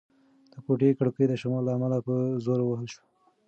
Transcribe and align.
د 0.51 0.53
کوټې 0.65 0.89
کړکۍ 0.99 1.25
د 1.29 1.33
شمال 1.41 1.63
له 1.65 1.71
امله 1.77 1.97
په 2.07 2.13
زوره 2.43 2.63
ووهل 2.65 2.87
شوه. 2.93 3.05